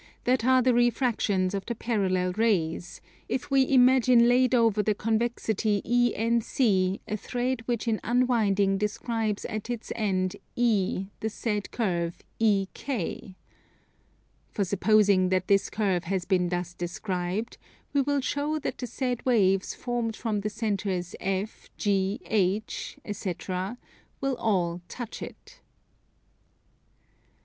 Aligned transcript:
that 0.23 0.43
are 0.43 0.63
the 0.63 0.73
refractions 0.73 1.53
of 1.53 1.63
the 1.67 1.75
parallel 1.75 2.31
rays, 2.31 3.01
if 3.29 3.51
we 3.51 3.69
imagine 3.71 4.27
laid 4.27 4.55
over 4.55 4.81
the 4.81 4.95
convexity 4.95 5.79
ENC 5.85 6.99
a 7.07 7.15
thread 7.15 7.61
which 7.67 7.87
in 7.87 7.99
unwinding 8.03 8.79
describes 8.79 9.45
at 9.45 9.69
its 9.69 9.91
end 9.95 10.35
E 10.55 11.05
the 11.19 11.29
said 11.29 11.69
curve 11.69 12.23
EK. 12.39 13.35
For, 14.49 14.63
supposing 14.65 15.29
that 15.29 15.47
this 15.47 15.69
curve 15.69 16.05
has 16.05 16.25
been 16.25 16.49
thus 16.49 16.73
described, 16.73 17.57
we 17.93 18.01
will 18.01 18.21
show 18.21 18.57
that 18.57 18.79
the 18.79 18.87
said 18.87 19.23
waves 19.23 19.75
formed 19.75 20.15
from 20.15 20.39
the 20.41 20.49
centres 20.49 21.13
F, 21.19 21.69
G, 21.77 22.19
H, 22.25 22.97
etc., 23.05 23.77
will 24.19 24.35
all 24.37 24.81
touch 24.87 25.21
it. 25.21 25.61